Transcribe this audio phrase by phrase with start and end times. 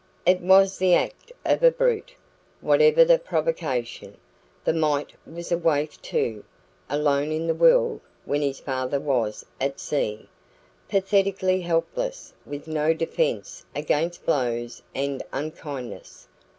[0.25, 2.15] It was the act of a brute,
[2.59, 4.17] whatever the provocation.
[4.65, 6.43] The mite was a waif too,
[6.89, 10.27] alone in the world when his father was at sea,
[10.89, 16.27] pathetically helpless, with no defence against blows and unkindness.